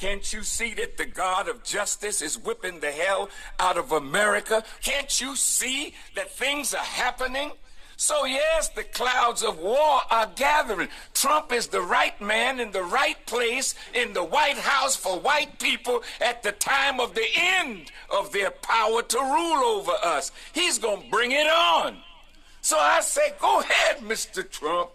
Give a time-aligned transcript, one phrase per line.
[0.00, 4.64] Can't you see that the God of justice is whipping the hell out of America?
[4.82, 7.52] Can't you see that things are happening?
[7.98, 10.88] So, yes, the clouds of war are gathering.
[11.12, 15.58] Trump is the right man in the right place in the White House for white
[15.58, 20.32] people at the time of the end of their power to rule over us.
[20.54, 21.98] He's going to bring it on.
[22.62, 24.48] So I say, go ahead, Mr.
[24.48, 24.92] Trump.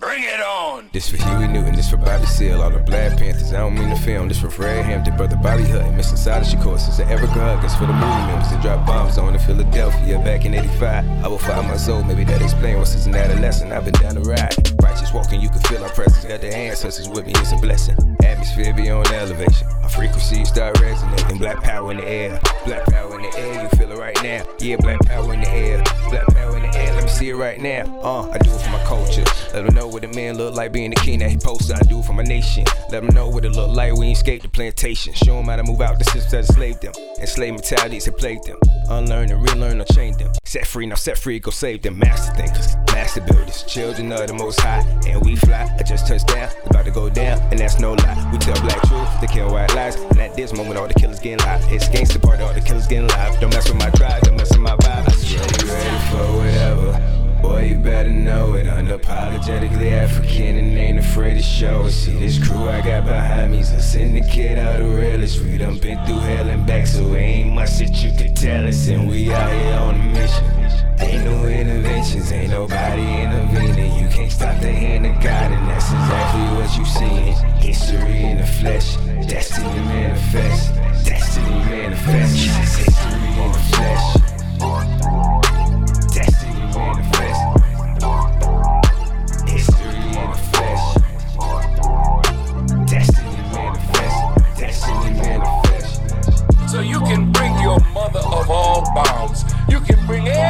[0.00, 0.90] Bring it on.
[0.92, 3.52] This for Huey Newton, this for Bobby Seale, all the Black Panthers.
[3.52, 4.28] I don't mean the film.
[4.28, 6.16] This for Fred Hampton, brother Bobby Hutton, Mr.
[6.16, 10.18] Sada Shakur, sister Ericka Huggins for the MOVE members that dropped bombs on in Philadelphia
[10.20, 11.04] back in '85.
[11.24, 14.20] I will find my soul, maybe that explains since an adolescent I've been down the
[14.20, 14.54] ride.
[14.80, 16.24] Righteous walking, you can feel our presence.
[16.24, 17.96] Got the ancestors with me, it's a blessing.
[18.22, 19.66] Atmosphere beyond elevation.
[19.98, 21.38] Frequencies start resonating.
[21.38, 23.64] Black power in the air, black power in the air.
[23.64, 24.46] You feel it right now.
[24.60, 26.94] Yeah, black power in the air, black power in the air.
[26.94, 27.82] Let me see it right now.
[28.00, 29.24] Uh, I do it for my culture.
[29.52, 31.74] Let them know what a man look like being the king that he posted.
[31.74, 32.64] I do it for my nation.
[32.90, 35.14] Let them know what it look like we escaped the plantation.
[35.14, 36.92] Show them how to move out the systems that enslaved them.
[37.18, 38.58] Enslaved mentalities that plagued them.
[38.90, 40.32] Unlearn and relearn change them.
[40.44, 41.98] Set free, now set free, go save them.
[41.98, 44.80] Master thinkers, master builders, children of the most high.
[45.06, 45.74] And we fly.
[45.78, 48.30] I just touched down, about to go down, and that's no lie.
[48.32, 49.87] We tell black truth, they kill white lies.
[49.96, 51.64] And at this moment, all the killers getting live.
[51.72, 53.40] It's gangsta party, all the killers getting live.
[53.40, 55.08] Don't mess with my drive, don't mess with my vibe.
[55.08, 57.18] I swear you ready for whatever.
[57.40, 58.66] Boy, you better know it.
[58.66, 61.92] Unapologetically African and ain't afraid to show it.
[61.92, 65.40] See this crew I got behind me's a syndicate of the realest.
[65.40, 68.88] We done been through hell and back, so ain't much that you can tell us.
[68.88, 70.58] And we out here on a mission.
[71.00, 74.02] Ain't no interventions, ain't nobody intervening.
[74.02, 77.27] You can't stop the hand of God, and that's exactly what you seeing.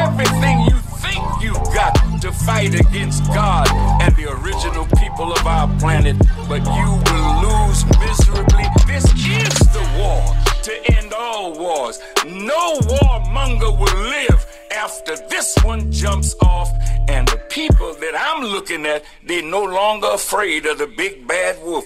[0.09, 3.69] Everything you think you got to fight against God
[4.01, 6.17] and the original people of our planet,
[6.49, 8.65] but you will lose miserably.
[8.87, 10.23] This is the war
[10.63, 12.01] to end all wars.
[12.25, 16.71] No warmonger will live after this one jumps off,
[17.09, 21.63] and the people that I'm looking at, they're no longer afraid of the big bad
[21.63, 21.85] wolf.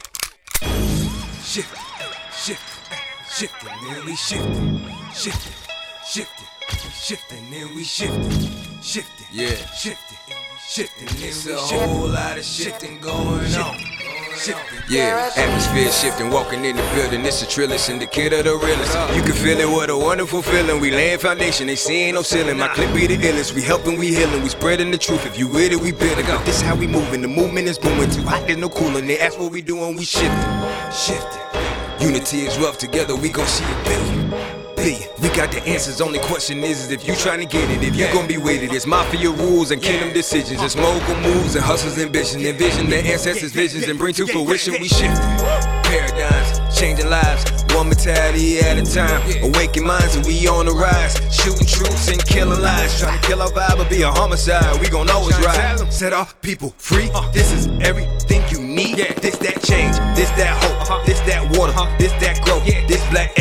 [1.43, 1.77] Shift,
[2.33, 2.63] shift,
[3.29, 4.73] shift, and then we shift
[6.69, 9.49] it, shift it, shift it, shift and we shift it, shift it, Yeah.
[9.75, 10.37] shift it,
[10.69, 13.79] shift and It's we a shift whole lot of shifting going on.
[14.37, 14.59] shift.
[14.89, 17.25] Yeah, atmosphere shifting, walking in the building.
[17.25, 18.93] It's a trillist indicator of the realest.
[19.17, 20.81] You can feel it, what a wonderful feeling.
[20.81, 22.59] We laying foundation, they see ain't no ceiling.
[22.59, 23.55] My clip be the illest.
[23.55, 25.25] We helping, we healing, we spreading the truth.
[25.27, 26.27] If you with it, we building.
[26.27, 27.23] But this how we moving.
[27.23, 29.07] The movement is booming too hot, there's no cooling.
[29.07, 30.31] They ask what we doing, we shifting,
[30.93, 31.41] shifting.
[32.01, 34.31] Unity is rough together, we gon' see a billion.
[34.83, 35.09] Billion.
[35.21, 36.01] We got the answers.
[36.01, 38.63] Only question is, is if you trying to get it, if you gon' be with
[38.63, 38.73] it.
[38.73, 40.63] It's mafia rules and kingdom decisions.
[40.63, 42.45] It's mogul moves and hustles ambition.
[42.45, 44.75] Envision the ancestors' visions and bring to fruition.
[44.81, 45.37] We shifting
[45.87, 47.45] paradigms, changing lives,
[47.75, 49.21] one mentality at a time.
[49.43, 51.15] Awaken minds and we on the rise.
[51.31, 52.99] Shooting troops and killing lies.
[52.99, 54.81] Trying to kill our vibe or be a homicide.
[54.81, 55.93] We gon' always ride.
[55.93, 57.11] Set our people free.
[57.11, 57.31] Uh-huh.
[57.33, 58.97] This is everything you need.
[59.23, 59.97] This that change.
[60.17, 60.81] This that hope.
[60.83, 61.05] Uh-huh.
[61.07, 61.73] This that water.
[61.73, 61.99] Uh-huh.
[61.99, 62.65] This that growth.
[62.65, 63.39] This black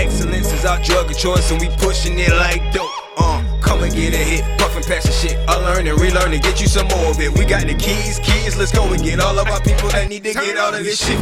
[0.71, 2.89] our drug of choice and we pushing it like dope.
[3.17, 5.37] Uh, come and get a hit, puffin' past the shit.
[5.49, 7.37] Unlearn and relearn and get you some more of it.
[7.37, 8.55] We got the keys, keys.
[8.57, 11.05] Let's go and get all of our people that need to get out of this
[11.05, 11.19] shit.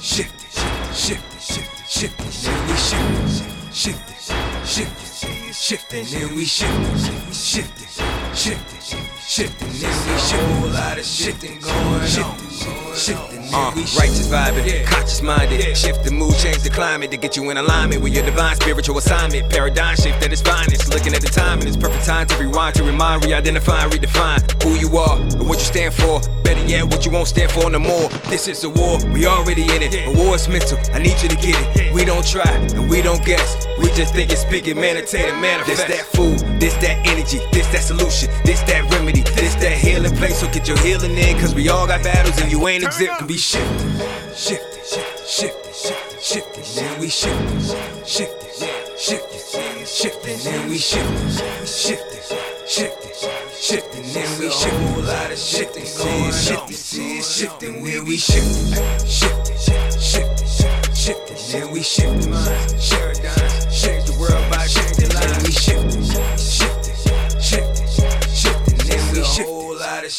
[0.00, 5.24] Shift it, shift it, shift it, shift it, then we shift it, shift it, shift
[5.24, 7.88] it, shift it, then we shift it, shift it,
[8.34, 10.40] shift it, shift it, then we shift it.
[10.62, 12.36] Whole lot of shifting going Shift on.
[12.36, 14.32] it, shift it, Uh, then we shift righteous it.
[14.32, 15.76] vibing, conscious minded.
[15.76, 18.96] Shift the mood, change the climate to get you in alignment with your divine spiritual
[18.98, 19.50] assignment.
[19.50, 20.92] Paradigm shift at its finest.
[20.92, 24.40] Looking at the time, and it's perfect time to rewind, to remind, re identify, redefine
[24.62, 26.20] who you are and what you stand for.
[26.42, 28.08] Better yet, what you won't stand for no more.
[28.30, 29.94] This is a war, we already in it.
[29.94, 31.92] A war is mental, I need you to get it.
[31.94, 33.66] We don't try, and we don't guess.
[33.78, 35.86] We just think it's speaking, meditate, and manifest.
[35.86, 40.14] This that food, this that energy, this that solution, this that remedy, this that healing
[40.16, 40.40] place.
[40.40, 43.18] So get your healing in, cause we all got battles, and you ain't exempt.
[43.18, 44.36] Can be shifted.
[44.36, 44.86] shift it,
[45.26, 50.26] shift it, shift it, shift it, then we shift it, shift it, shift it, shift
[50.26, 53.16] it, then we shift it, shift it, shift it,
[53.60, 54.94] shift it, then we shift it.
[54.94, 56.70] Whole lot of shifting going Shift on.
[56.70, 61.82] it, shift it, then we shift it, shift it, shift it, shift it, then we
[61.82, 63.57] shift it,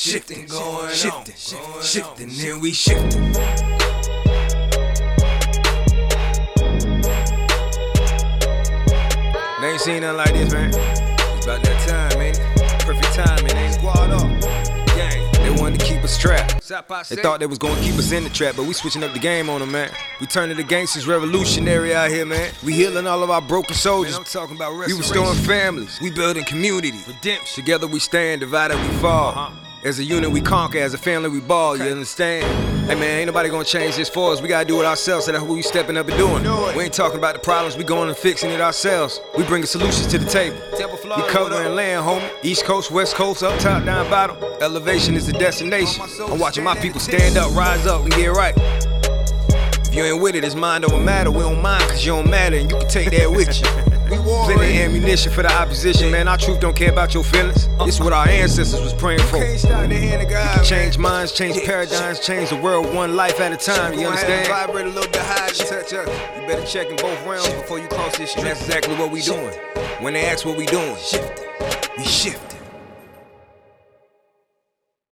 [0.10, 3.32] shifting, going shifting, on, shifting, shifting, and we shifting.
[9.62, 10.70] They ain't seen nothing like this, man.
[10.74, 12.34] It's about that time, man.
[12.80, 14.30] Perfect timing, ain't squad up.
[15.44, 16.68] They wanted to keep us trapped.
[17.10, 19.20] They thought they was gonna keep us in the trap, but we switching up the
[19.20, 19.92] game on them, man.
[20.20, 22.52] We turning the gangsters revolutionary out here, man.
[22.64, 24.14] We healing all of our broken soldiers.
[24.14, 26.00] Man, I'm talking about We restoring families.
[26.02, 26.94] We building community.
[27.08, 27.64] Redemption.
[27.64, 29.30] Together we stand, divided we fall.
[29.30, 29.69] Uh-huh.
[29.82, 32.46] As a unit we conquer, as a family we ball, you understand?
[32.90, 34.42] Hey man, ain't nobody gonna change this for us.
[34.42, 36.44] We gotta do it ourselves, so that's what we stepping up and doing.
[36.76, 39.22] We ain't talking about the problems, we going and fixing it ourselves.
[39.38, 40.58] We bringing solutions to the table.
[40.74, 42.30] We covering land, homie.
[42.44, 44.36] East Coast, West Coast, up top, down bottom.
[44.62, 46.04] Elevation is the destination.
[46.28, 48.56] I'm watching my people stand up, rise up, and get right.
[48.58, 51.32] If you ain't with it, it's mind over matter.
[51.32, 53.94] We don't mind cause you don't matter, and you can take that with you.
[54.10, 56.28] We war Plenty ammunition for the opposition, man.
[56.28, 57.68] Our truth don't care about your feelings.
[57.86, 59.38] This is what our ancestors was praying for.
[59.38, 60.64] Can't stop the hand of God.
[60.64, 63.94] Change minds, change paradigms, change the world one life at a time.
[63.94, 64.68] You Gonna have to understand?
[64.68, 66.40] Vibrate a little bit higher touch us.
[66.40, 68.44] You better check in both realms before you cross this street.
[68.44, 69.54] That's exactly what we doing.
[70.02, 71.46] When they ask what we doing, Shifting.
[71.98, 72.59] We shifting.